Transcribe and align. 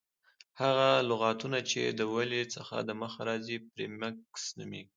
هغه 0.61 0.89
لغتونه، 1.09 1.59
چي 1.69 1.81
د 1.99 2.01
ولي 2.13 2.41
څخه 2.55 2.75
دمخه 2.89 3.21
راځي 3.29 3.57
پریفکس 3.73 4.43
نومیږي. 4.57 4.89